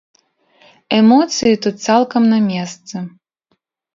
[0.99, 2.95] Эмоцыі тут цалкам на месцы.